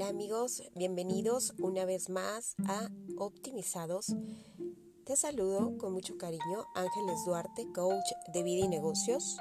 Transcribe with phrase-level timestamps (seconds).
[0.00, 4.06] Hola amigos, bienvenidos una vez más a Optimizados.
[5.04, 9.36] Te saludo con mucho cariño, Ángeles Duarte, coach de vida y negocios.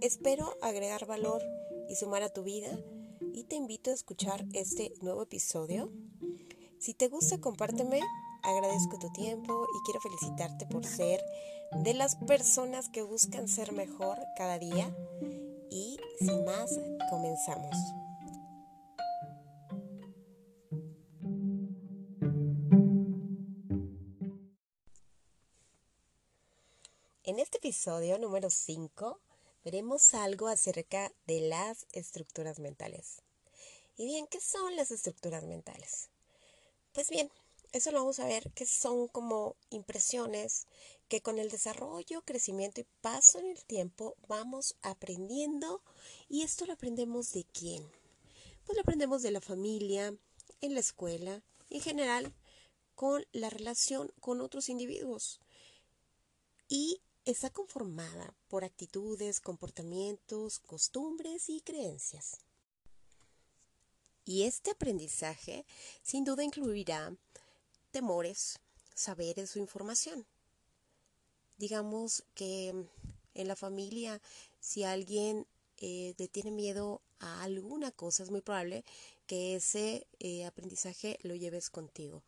[0.00, 1.44] Espero agregar valor
[1.88, 2.76] y sumar a tu vida
[3.20, 5.92] y te invito a escuchar este nuevo episodio.
[6.80, 8.00] Si te gusta, compárteme,
[8.42, 11.24] agradezco tu tiempo y quiero felicitarte por ser
[11.84, 14.92] de las personas que buscan ser mejor cada día.
[15.70, 17.76] Y sin más, comenzamos.
[27.32, 29.18] En este episodio número 5
[29.64, 33.22] veremos algo acerca de las estructuras mentales.
[33.96, 36.10] Y bien, ¿qué son las estructuras mentales?
[36.92, 37.30] Pues bien,
[37.72, 40.66] eso lo vamos a ver que son como impresiones
[41.08, 45.80] que con el desarrollo, crecimiento y paso en el tiempo vamos aprendiendo.
[46.28, 47.82] ¿Y esto lo aprendemos de quién?
[48.66, 50.14] Pues lo aprendemos de la familia,
[50.60, 52.34] en la escuela, en general,
[52.94, 55.40] con la relación con otros individuos.
[56.68, 62.38] Y está conformada por actitudes, comportamientos, costumbres y creencias.
[64.24, 65.64] Y este aprendizaje
[66.02, 67.14] sin duda incluirá
[67.90, 68.58] temores,
[68.94, 70.26] saberes o información.
[71.58, 72.86] Digamos que
[73.34, 74.20] en la familia,
[74.60, 75.46] si alguien
[75.78, 78.84] eh, le tiene miedo a alguna cosa, es muy probable
[79.26, 82.22] que ese eh, aprendizaje lo lleves contigo.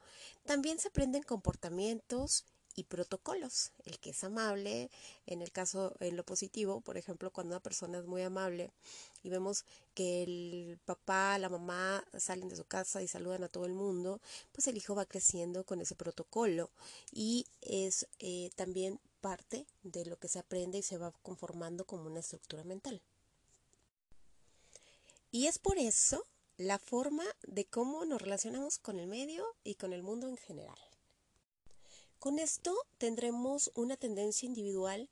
[0.45, 2.45] También se aprenden comportamientos
[2.77, 3.73] y protocolos.
[3.85, 4.91] El que es amable,
[5.27, 8.71] en el caso, en lo positivo, por ejemplo, cuando una persona es muy amable
[9.23, 13.67] y vemos que el papá, la mamá salen de su casa y saludan a todo
[13.67, 14.21] el mundo,
[14.53, 16.71] pues el hijo va creciendo con ese protocolo
[17.13, 22.07] y es eh, también parte de lo que se aprende y se va conformando como
[22.07, 23.01] una estructura mental.
[25.31, 26.27] Y es por eso
[26.59, 30.79] la forma de cómo nos relacionamos con el medio y con el mundo en general.
[32.25, 35.11] Con esto tendremos una tendencia individual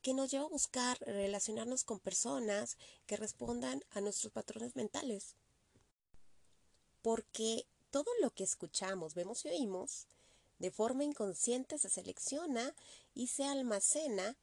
[0.00, 5.34] que nos lleva a buscar relacionarnos con personas que respondan a nuestros patrones mentales.
[7.02, 10.06] Porque todo lo que escuchamos, vemos y oímos,
[10.58, 12.74] de forma inconsciente se selecciona
[13.14, 14.34] y se almacena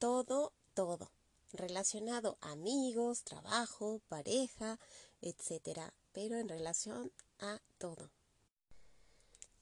[0.00, 1.12] todo, todo,
[1.52, 4.80] relacionado a amigos, trabajo, pareja,
[5.22, 8.10] etcétera, pero en relación a todo.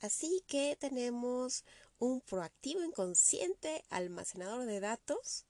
[0.02, 1.64] Así que tenemos
[2.02, 5.44] un proactivo inconsciente almacenador de datos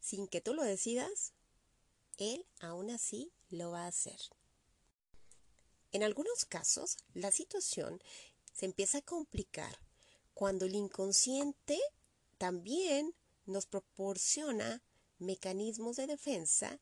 [0.00, 1.32] sin que tú lo decidas,
[2.18, 4.20] él aún así lo va a hacer.
[5.92, 8.02] En algunos casos, la situación
[8.52, 9.78] se empieza a complicar
[10.34, 11.80] cuando el inconsciente
[12.36, 13.14] también
[13.46, 14.82] nos proporciona
[15.18, 16.78] mecanismos de defensa.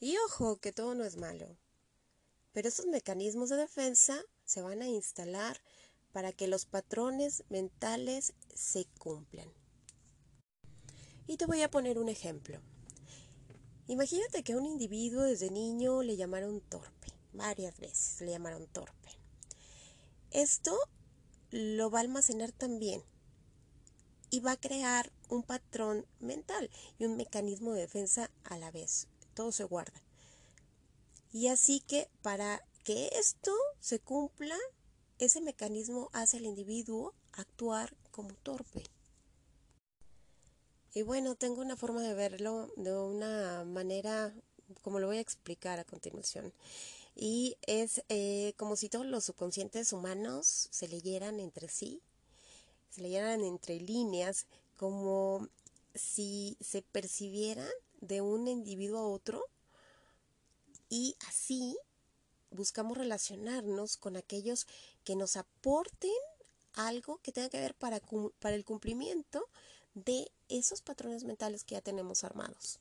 [0.00, 1.58] Y ojo, que todo no es malo.
[2.52, 5.60] Pero esos mecanismos de defensa se van a instalar
[6.18, 9.48] para que los patrones mentales se cumplan.
[11.28, 12.60] Y te voy a poner un ejemplo.
[13.86, 19.10] Imagínate que a un individuo desde niño le llamaron torpe, varias veces le llamaron torpe.
[20.32, 20.76] Esto
[21.52, 23.00] lo va a almacenar también
[24.28, 26.68] y va a crear un patrón mental
[26.98, 29.06] y un mecanismo de defensa a la vez.
[29.34, 30.02] Todo se guarda.
[31.30, 34.56] Y así que para que esto se cumpla,
[35.18, 38.84] ese mecanismo hace al individuo actuar como torpe.
[40.94, 44.34] Y bueno, tengo una forma de verlo de una manera
[44.82, 46.52] como lo voy a explicar a continuación.
[47.14, 52.00] Y es eh, como si todos los subconscientes humanos se leyeran entre sí,
[52.90, 54.46] se leyeran entre líneas,
[54.76, 55.48] como
[55.94, 57.68] si se percibieran
[58.00, 59.44] de un individuo a otro
[60.88, 61.76] y así
[62.50, 64.66] buscamos relacionarnos con aquellos
[65.08, 66.20] que nos aporten
[66.74, 67.98] algo que tenga que ver para,
[68.40, 69.42] para el cumplimiento
[69.94, 72.78] de esos patrones mentales que ya tenemos armados.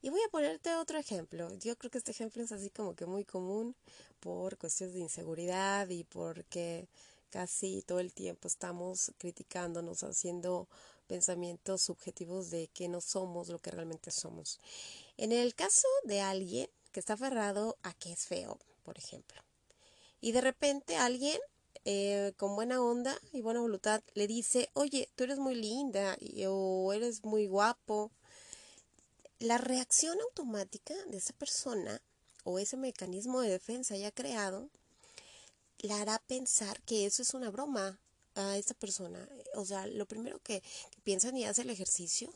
[0.00, 1.52] Y voy a ponerte otro ejemplo.
[1.56, 3.76] Yo creo que este ejemplo es así como que muy común
[4.20, 6.88] por cuestiones de inseguridad y porque
[7.28, 10.66] casi todo el tiempo estamos criticándonos, haciendo
[11.08, 14.60] pensamientos subjetivos de que no somos lo que realmente somos.
[15.18, 19.45] En el caso de alguien que está aferrado a que es feo, por ejemplo.
[20.20, 21.38] Y de repente alguien
[21.84, 26.16] eh, con buena onda y buena voluntad le dice, oye, tú eres muy linda
[26.48, 28.10] o eres muy guapo.
[29.38, 32.00] La reacción automática de esa persona
[32.44, 34.68] o ese mecanismo de defensa ya creado
[35.78, 38.00] la hará pensar que eso es una broma
[38.34, 39.28] a esa persona.
[39.54, 42.32] O sea, lo primero que, que piensan y hace el ejercicio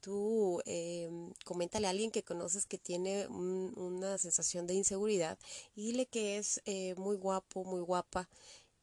[0.00, 1.08] tú eh,
[1.44, 5.38] coméntale a alguien que conoces que tiene una sensación de inseguridad
[5.74, 8.28] y dile que es eh, muy guapo, muy guapa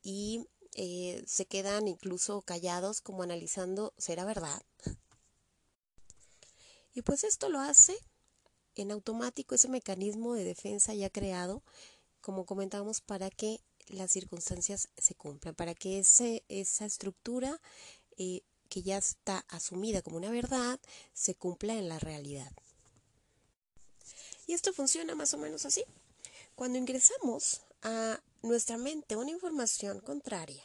[0.03, 4.61] y eh, se quedan incluso callados como analizando, ¿será verdad?
[6.93, 7.97] Y pues esto lo hace
[8.75, 11.63] en automático ese mecanismo de defensa ya creado,
[12.21, 17.61] como comentábamos, para que las circunstancias se cumplan, para que ese, esa estructura
[18.17, 20.79] eh, que ya está asumida como una verdad
[21.13, 22.51] se cumpla en la realidad.
[24.45, 25.83] Y esto funciona más o menos así.
[26.55, 30.63] Cuando ingresamos a nuestra mente una información contraria,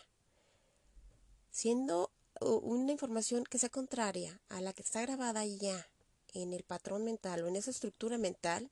[1.50, 2.10] siendo
[2.40, 5.88] una información que sea contraria a la que está grabada ya
[6.34, 8.70] en el patrón mental o en esa estructura mental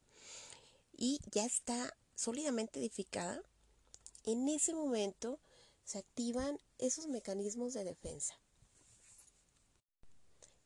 [0.96, 3.42] y ya está sólidamente edificada,
[4.24, 5.38] en ese momento
[5.84, 8.34] se activan esos mecanismos de defensa.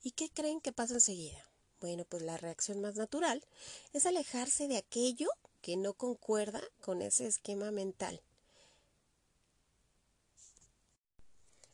[0.04, 1.42] ¿Y qué creen que pasa enseguida?
[1.80, 3.42] Bueno, pues la reacción más natural
[3.94, 5.28] es alejarse de aquello
[5.62, 8.22] que no concuerda con ese esquema mental.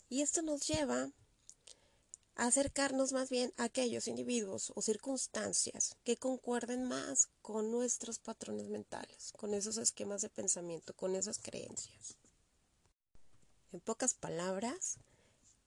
[0.08, 1.10] Y esto nos lleva
[2.36, 8.68] a acercarnos más bien a aquellos individuos o circunstancias que concuerden más con nuestros patrones
[8.68, 12.16] mentales, con esos esquemas de pensamiento, con esas creencias.
[13.72, 14.98] En pocas palabras,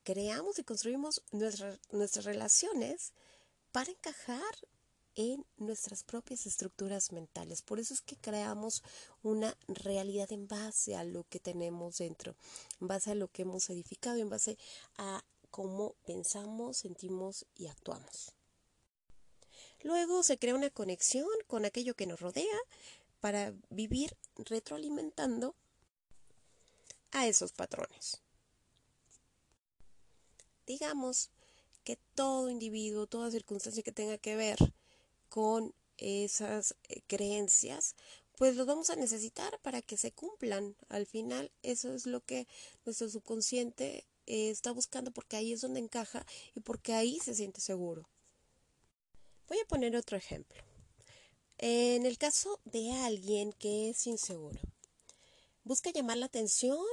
[0.04, 3.14] creamos y construimos nuestras relaciones
[3.72, 4.56] para encajar
[5.16, 7.62] en nuestras propias estructuras mentales.
[7.62, 8.84] Por eso es que creamos
[9.22, 12.36] una realidad en base a lo que tenemos dentro,
[12.82, 14.58] en base a lo que hemos edificado, en base
[14.98, 18.34] a cómo pensamos, sentimos y actuamos.
[19.84, 22.58] Luego se crea una conexión con aquello que nos rodea
[23.20, 25.56] para vivir retroalimentando
[27.12, 28.23] a esos patrones.
[30.66, 31.30] Digamos
[31.84, 34.58] que todo individuo, toda circunstancia que tenga que ver
[35.30, 37.96] con esas eh, creencias,
[38.38, 40.76] pues los vamos a necesitar para que se cumplan.
[40.90, 42.48] Al final, eso es lo que
[42.86, 46.26] nuestro subconsciente eh, está buscando porque ahí es donde encaja
[46.56, 48.10] y porque ahí se siente seguro.
[49.48, 50.64] Voy a poner otro ejemplo.
[51.58, 54.60] En el caso de alguien que es inseguro,
[55.64, 56.86] busca llamar la atención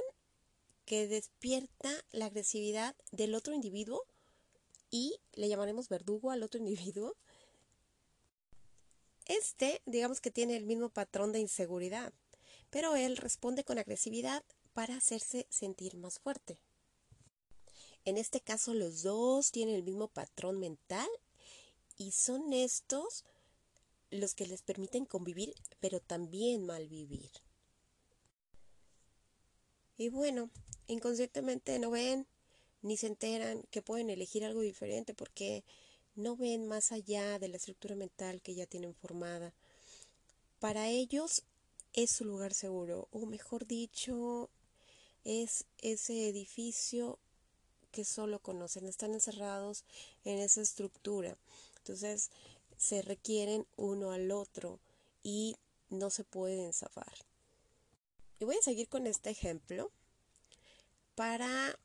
[0.91, 4.05] que despierta la agresividad del otro individuo
[4.89, 7.15] y le llamaremos verdugo al otro individuo.
[9.25, 12.11] Este, digamos que tiene el mismo patrón de inseguridad,
[12.69, 14.43] pero él responde con agresividad
[14.73, 16.59] para hacerse sentir más fuerte.
[18.03, 21.07] En este caso los dos tienen el mismo patrón mental
[21.95, 23.23] y son estos
[24.09, 27.31] los que les permiten convivir, pero también malvivir.
[30.01, 30.49] Y bueno,
[30.87, 32.25] inconscientemente no ven
[32.81, 35.63] ni se enteran que pueden elegir algo diferente porque
[36.15, 39.53] no ven más allá de la estructura mental que ya tienen formada.
[40.57, 41.43] Para ellos
[41.93, 44.49] es su lugar seguro, o mejor dicho,
[45.23, 47.19] es ese edificio
[47.91, 49.85] que solo conocen, están encerrados
[50.23, 51.37] en esa estructura.
[51.77, 52.31] Entonces
[52.75, 54.79] se requieren uno al otro
[55.21, 55.57] y
[55.91, 57.30] no se pueden zafar.
[58.41, 59.91] Y voy a seguir con este ejemplo
[61.13, 61.77] para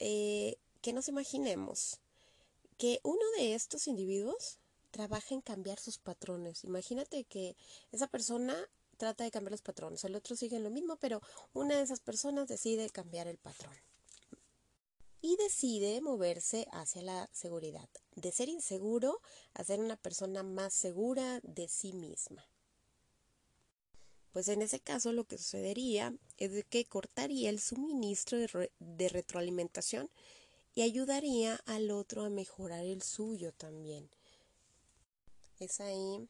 [0.00, 2.00] eh, que nos imaginemos
[2.78, 4.58] que uno de estos individuos
[4.90, 6.64] trabaja en cambiar sus patrones.
[6.64, 7.56] Imagínate que
[7.92, 8.56] esa persona
[8.96, 11.22] trata de cambiar los patrones, el otro sigue lo mismo, pero
[11.52, 13.76] una de esas personas decide cambiar el patrón.
[15.20, 19.20] Y decide moverse hacia la seguridad, de ser inseguro
[19.54, 22.44] a ser una persona más segura de sí misma.
[24.36, 30.10] Pues en ese caso lo que sucedería es que cortaría el suministro de, retroalimentación
[30.74, 34.10] y ayudaría al otro a mejorar el suyo también.
[35.58, 36.28] Es ahí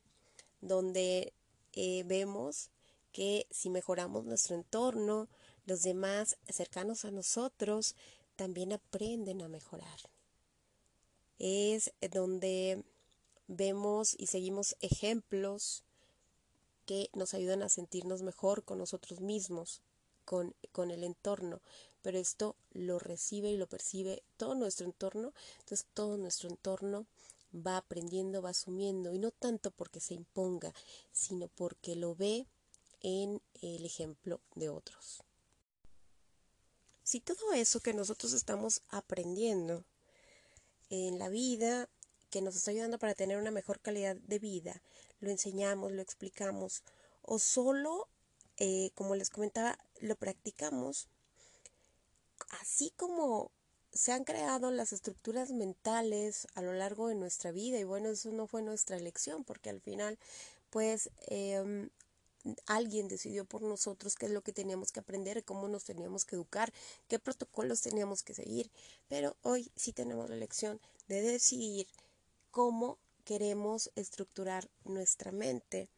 [0.60, 1.32] donde
[1.72, 2.70] eh, vemos
[3.10, 5.28] que si mejoramos nuestro entorno,
[5.64, 7.96] los demás cercanos a nosotros
[8.36, 9.98] también aprenden a mejorar.
[11.40, 12.84] Es donde
[13.48, 15.82] vemos y seguimos ejemplos
[16.86, 19.82] que nos ayudan a sentirnos mejor con nosotros mismos,
[20.24, 21.60] con, con el entorno,
[22.02, 27.06] pero esto lo recibe y lo percibe todo nuestro entorno, entonces todo nuestro entorno
[27.54, 30.72] va aprendiendo, va asumiendo, y no tanto porque se imponga,
[31.12, 32.46] sino porque lo ve
[33.00, 35.22] en el ejemplo de otros.
[37.02, 39.84] Si todo eso que nosotros estamos aprendiendo
[40.90, 41.88] en la vida,
[42.30, 44.82] que nos está ayudando para tener una mejor calidad de vida,
[45.20, 46.82] lo enseñamos, lo explicamos,
[47.22, 48.08] o solo,
[48.58, 51.08] eh, como les comentaba, lo practicamos,
[52.60, 53.50] así como
[53.92, 58.30] se han creado las estructuras mentales a lo largo de nuestra vida y bueno, eso
[58.30, 60.18] no fue nuestra elección porque al final
[60.70, 61.88] pues em,
[62.66, 66.36] alguien decidió por nosotros qué es lo que teníamos que aprender, cómo nos teníamos que
[66.36, 66.72] educar,
[67.08, 68.70] qué protocolos teníamos que seguir.
[69.08, 71.86] Pero hoy sí tenemos la elección de decidir
[72.56, 72.96] cómo
[73.26, 75.90] queremos estructurar nuestra mente.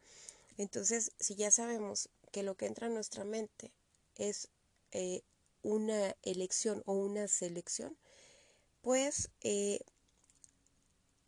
[0.57, 3.71] Entonces, si ya sabemos que lo que entra en nuestra mente
[4.17, 4.49] es
[4.91, 5.21] eh,
[5.63, 7.97] una elección o una selección,
[8.81, 9.79] pues eh,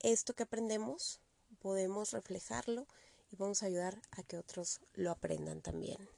[0.01, 1.21] esto que aprendemos
[1.59, 2.85] podemos reflejarlo
[3.31, 6.09] y vamos a ayudar a que otros lo aprendan también.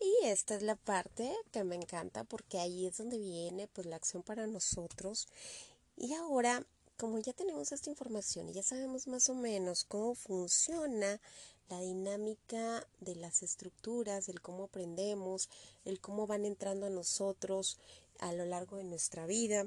[0.00, 3.96] Y esta es la parte que me encanta porque ahí es donde viene pues la
[3.96, 5.28] acción para nosotros.
[5.94, 6.64] Y ahora,
[6.98, 11.20] como ya tenemos esta información y ya sabemos más o menos cómo funciona
[11.68, 15.48] la dinámica de las estructuras, el cómo aprendemos,
[15.84, 17.78] el cómo van entrando a nosotros
[18.18, 19.66] a lo largo de nuestra vida.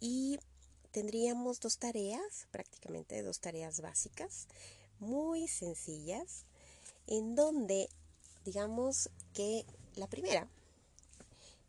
[0.00, 0.38] Y
[0.92, 4.46] tendríamos dos tareas, prácticamente dos tareas básicas,
[5.00, 6.44] muy sencillas,
[7.08, 7.88] en donde
[8.44, 9.64] digamos que
[9.96, 10.48] la primera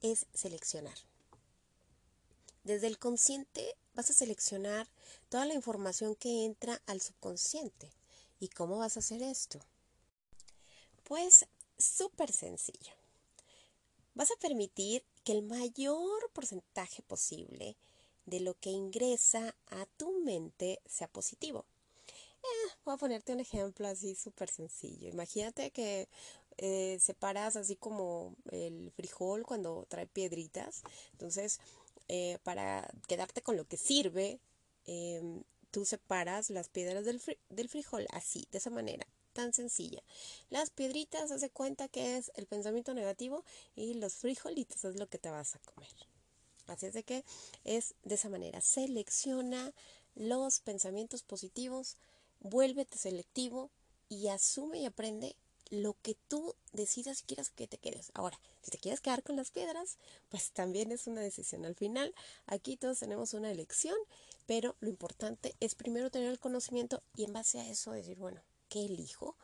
[0.01, 1.12] es seleccionar.
[2.63, 4.87] Desde el consciente vas a seleccionar
[5.29, 7.91] toda la información que entra al subconsciente.
[8.39, 9.59] ¿Y cómo vas a hacer esto?
[11.03, 11.45] Pues
[11.77, 12.93] súper sencillo.
[14.15, 17.75] Vas a permitir que el mayor porcentaje posible
[18.25, 21.65] de lo que ingresa a tu mente sea positivo.
[22.43, 25.09] Eh, voy a ponerte un ejemplo así súper sencillo.
[25.09, 26.07] Imagínate que
[26.57, 30.83] eh, separas así como el frijol cuando trae piedritas.
[31.13, 31.59] Entonces,
[32.07, 34.39] eh, para quedarte con lo que sirve,
[34.85, 40.01] em, tú separas las piedras del, del frijol así, de esa manera tan sencilla.
[40.49, 43.43] Las piedritas, hace cuenta que es el pensamiento negativo
[43.75, 45.89] y los frijolitos es lo que te vas a comer.
[46.67, 47.25] Así es de que
[47.65, 48.61] es de esa manera.
[48.61, 49.73] Selecciona
[50.15, 51.97] los pensamientos positivos,
[52.39, 53.69] vuélvete selectivo
[54.07, 55.35] y asume y aprende
[55.69, 58.11] lo que tú decidas si quieras que te quedes.
[58.13, 59.97] Ahora, si te quieres quedar con las piedras,
[60.29, 61.65] pues también es una decisión.
[61.65, 62.13] Al final,
[62.45, 63.97] aquí todos tenemos una elección,
[64.45, 68.41] pero lo importante es primero tener el conocimiento y en base a eso decir, bueno,
[68.69, 69.35] ¿qué elijo?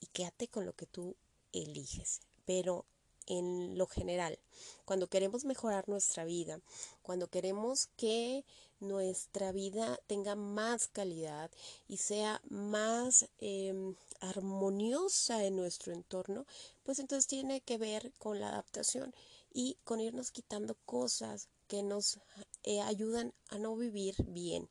[0.00, 1.16] Y quédate con lo que tú
[1.52, 2.20] eliges.
[2.44, 2.84] Pero
[3.26, 4.38] en lo general,
[4.84, 6.60] cuando queremos mejorar nuestra vida,
[7.02, 8.44] cuando queremos que
[8.80, 11.50] nuestra vida tenga más calidad
[11.88, 16.46] y sea más em, armoniosa en nuestro entorno,
[16.84, 19.14] pues entonces tiene que ver con la adaptación
[19.52, 22.18] y con irnos quitando cosas que nos
[22.62, 24.68] eh, ayudan a no vivir bien.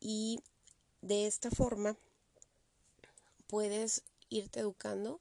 [0.00, 0.40] Y
[1.02, 1.96] de esta forma
[3.46, 5.20] puedes irte educando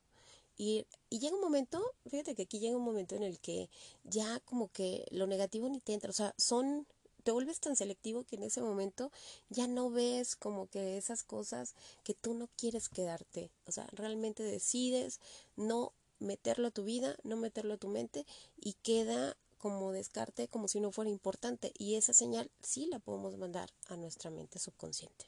[0.57, 3.69] y, llega un momento, fíjate que aquí llega un momento en el que
[4.03, 6.88] ya como que lo negativo ni te entra, o sea, son,
[7.24, 9.12] te vuelves tan selectivo que en ese momento
[9.50, 14.43] ya no ves como que esas cosas que tú no quieres quedarte, o sea, realmente
[14.43, 15.19] decides
[15.55, 18.25] no meterlo a tu vida, no meterlo a tu mente
[18.57, 23.38] y queda como descarte como si no fuera importante y esa señal sí la podemos
[23.38, 25.25] mandar a nuestra mente subconsciente.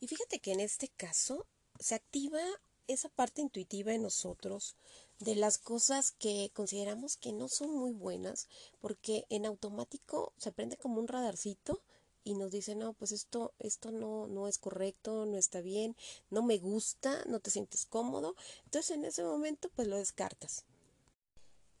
[0.00, 1.46] Y fíjate que en este caso
[1.78, 2.40] se activa
[2.86, 4.76] esa parte intuitiva en nosotros
[5.18, 8.48] de las cosas que consideramos que no son muy buenas,
[8.80, 11.82] porque en automático se prende como un radarcito
[12.24, 15.94] y nos dice, no, pues esto, esto no, no es correcto, no está bien,
[16.30, 18.34] no me gusta, no te sientes cómodo.
[18.64, 20.64] Entonces en ese momento pues lo descartas.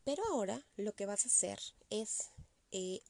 [0.04, 1.58] Pero ahora lo que vas a hacer
[1.88, 2.30] es
[2.72, 3.00] eh,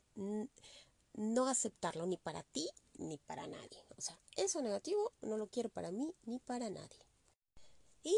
[1.15, 3.85] no aceptarlo ni para ti ni para nadie.
[3.97, 6.99] O sea, eso negativo no lo quiero para mí ni para nadie.
[8.05, 8.15] Y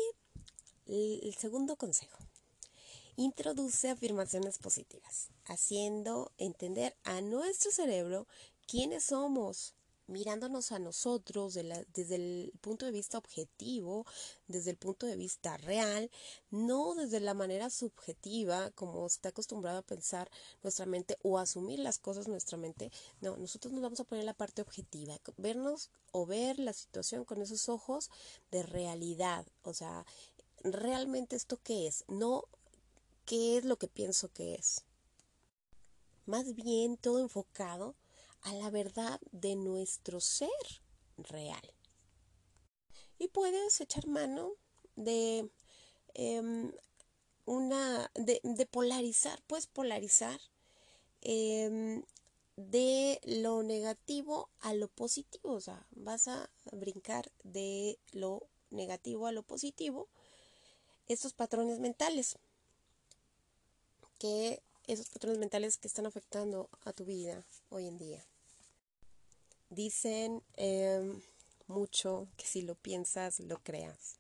[0.87, 2.19] el segundo consejo,
[3.17, 8.27] introduce afirmaciones positivas, haciendo entender a nuestro cerebro
[8.67, 9.76] quiénes somos,
[10.07, 14.07] mirándonos a nosotros desde el punto de vista objetivo,
[14.47, 16.11] desde el punto de vista real,
[16.51, 20.31] no desde la manera subjetiva como está acostumbrado a pensar
[20.63, 22.91] nuestra mente o asumir las cosas nuestra mente.
[23.21, 27.43] No, nosotros nos vamos a poner la parte objetiva, vernos o ver la situación con
[27.43, 28.11] esos ojos
[28.51, 30.07] de realidad, o sea,
[30.63, 32.45] realmente esto qué es, no
[33.25, 34.85] qué es lo que pienso que es.
[36.27, 37.95] Más bien todo enfocado
[38.47, 40.49] a la verdad de nuestro ser
[41.17, 41.75] real.
[43.19, 44.53] Y puedes echar mano
[44.95, 45.51] de
[46.15, 46.73] em,
[47.45, 50.41] una de, polarizar, puedes polarizar
[51.23, 52.05] em,
[52.57, 59.33] de lo negativo a lo positivo, o sea, vas a brincar de lo negativo a
[59.33, 60.09] lo positivo
[61.09, 62.39] estos patrones mentales
[64.21, 68.25] que esos patrones mentales que están afectando a tu vida hoy en día.
[69.77, 71.21] Dicen em,
[71.67, 74.17] mucho que si lo piensas, lo creas.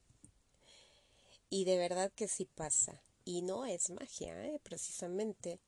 [1.48, 3.00] Y de verdad que sí pasa.
[3.24, 4.60] Y no es magia, ¿eh?
[4.62, 5.58] precisamente.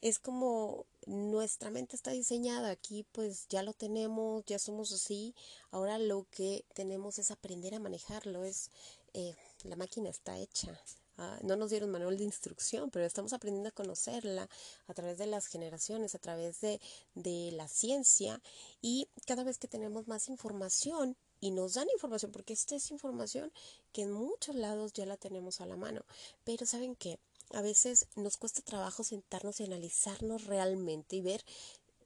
[0.00, 5.34] Es como nuestra mente está diseñada aquí, pues ya lo tenemos, ya somos así.
[5.70, 8.44] Ahora lo que tenemos es aprender a manejarlo.
[8.44, 8.70] Es
[9.12, 10.80] eh, la máquina está hecha.
[11.20, 14.48] Ah, no nos dieron manual de instrucción, pero estamos aprendiendo a conocerla
[14.86, 16.80] a través de las generaciones, a través de,
[17.14, 18.40] de la ciencia.
[18.80, 23.52] Y cada vez que tenemos más información y nos dan información, porque esta es información
[23.92, 26.04] que en muchos lados ya la tenemos a la mano,
[26.44, 27.18] pero ¿saben qué?
[27.52, 31.44] A veces nos cuesta trabajo sentarnos y analizarnos realmente y ver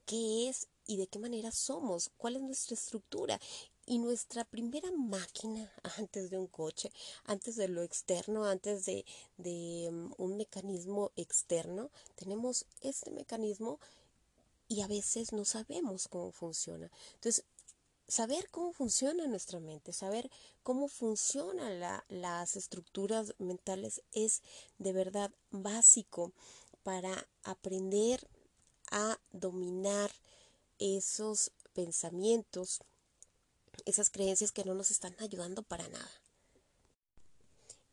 [0.06, 3.38] qué es y de qué manera somos, cuál es nuestra estructura
[3.86, 6.92] y nuestra primera máquina antes de un coche,
[7.24, 9.04] antes de lo externo, antes de,
[9.38, 13.78] de um, un mecanismo externo, tenemos este mecanismo
[14.68, 16.90] y a veces no sabemos cómo funciona.
[17.14, 17.44] Entonces,
[18.08, 20.30] saber cómo funciona nuestra mente, saber
[20.62, 24.42] cómo funcionan las estructuras mentales es
[24.78, 26.32] de verdad básico
[26.82, 28.28] para aprender
[28.90, 30.10] a dominar
[30.78, 32.80] esos pensamientos
[33.84, 36.10] esas creencias que no nos están ayudando para nada.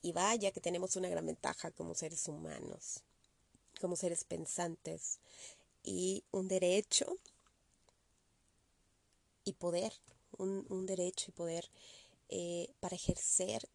[0.01, 3.01] Y vaya que tenemos una gran ventaja como seres humanos,
[3.81, 5.19] como seres pensantes,
[5.83, 7.17] y un derecho
[9.43, 9.93] y poder,
[10.37, 11.69] un, derecho y poder
[12.29, 13.67] eh, para ejercer.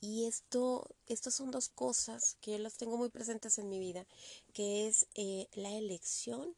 [0.00, 4.06] Y esto, estas son dos cosas que las tengo muy presentes en mi vida,
[4.54, 6.54] que es eh, la elección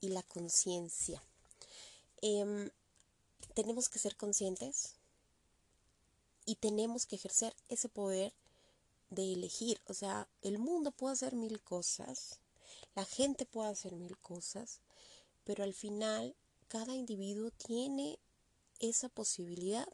[0.00, 1.22] y la conciencia.
[2.22, 2.70] Em,
[3.54, 4.94] tenemos que ser conscientes
[6.44, 8.32] y tenemos que ejercer ese poder
[9.10, 9.80] de elegir.
[9.86, 12.40] O sea, el mundo puede hacer mil cosas,
[12.94, 14.80] la gente puede hacer mil cosas,
[15.44, 16.34] pero al final
[16.68, 18.18] cada individuo tiene
[18.78, 19.86] esa posibilidad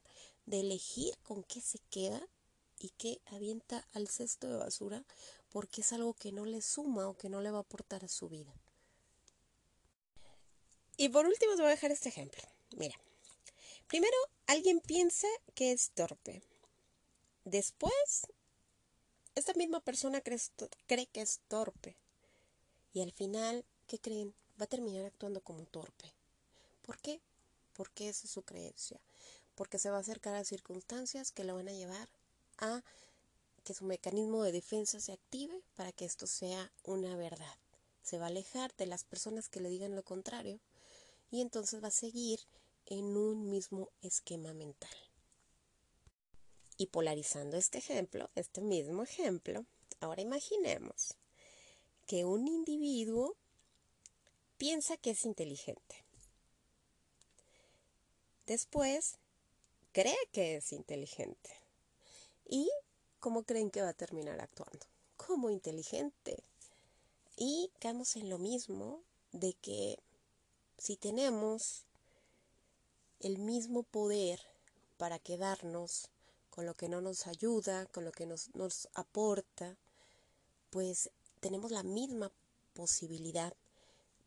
[0.44, 2.26] de elegir con qué se queda
[2.78, 5.04] y qué avienta al cesto de basura
[5.50, 8.08] porque es algo que no le suma o que no le va a aportar a
[8.08, 8.52] su vida.
[10.98, 12.42] Y por último te voy a dejar este ejemplo.
[12.76, 12.94] Mira,
[13.88, 16.42] Primero, alguien piensa que es torpe.
[17.44, 18.26] Después,
[19.36, 21.96] esta misma persona cree, que es torpe.
[22.92, 24.34] Y al final, ¿qué creen?
[24.60, 26.12] Va a terminar actuando como torpe.
[26.82, 27.20] ¿Por qué?
[27.74, 29.00] Porque esa es su creencia.
[29.54, 32.08] Porque se va a acercar a circunstancias que lo van a llevar
[32.58, 32.82] a
[33.62, 37.56] que su mecanismo de defensa se active para que esto sea una verdad.
[38.02, 40.58] Se va a alejar de las personas que le digan lo contrario
[41.30, 42.40] y entonces va a seguir
[42.86, 44.96] en un mismo esquema mental.
[46.76, 49.64] Y polarizando este ejemplo, este mismo ejemplo,
[50.00, 51.16] ahora imaginemos
[52.06, 53.36] que un individuo
[54.58, 56.04] piensa que es inteligente.
[58.46, 59.18] Después,
[59.92, 61.50] cree que es inteligente.
[62.48, 62.70] ¿Y
[63.18, 64.86] cómo creen que va a terminar actuando?
[65.16, 66.44] Como inteligente.
[67.36, 69.98] Y quedamos en lo mismo de que
[70.78, 71.86] si tenemos
[73.20, 74.40] el mismo poder
[74.96, 76.08] para quedarnos
[76.50, 79.76] con lo que no nos ayuda, con lo que nos, nos aporta,
[80.70, 82.32] pues tenemos la misma
[82.72, 83.54] posibilidad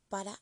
[0.10, 0.39] para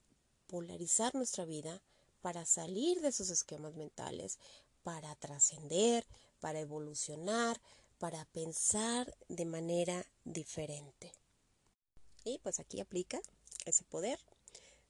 [0.47, 1.81] polarizar nuestra vida,
[2.21, 4.37] para salir de esos esquemas mentales,
[4.83, 6.05] para trascender,
[6.39, 7.59] para evolucionar,
[7.99, 11.11] para pensar de manera diferente.
[12.23, 13.19] Y pues aquí aplica
[13.65, 14.19] ese poder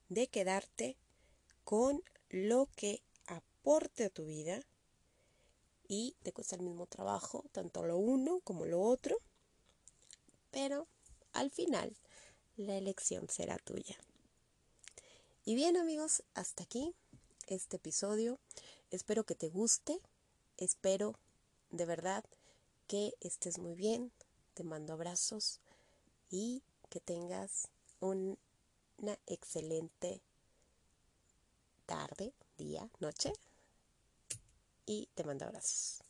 [0.08, 0.96] de quedarte
[1.64, 3.02] con lo que
[3.68, 4.62] aporte a tu vida
[5.88, 9.18] y te cuesta el mismo trabajo, tanto lo uno como lo otro,
[10.50, 10.88] pero
[11.34, 11.94] al final
[12.56, 13.98] la elección será tuya.
[15.44, 16.94] Y bien amigos, hasta aquí
[17.46, 18.38] este episodio.
[18.90, 20.00] Espero que te guste,
[20.56, 21.18] espero
[21.70, 22.24] de verdad
[22.86, 24.12] que estés muy bien,
[24.54, 25.60] te mando abrazos
[26.30, 27.68] y que tengas
[28.00, 30.22] una excelente
[31.84, 33.30] tarde, día, noche
[34.88, 36.02] y te mando abrazos.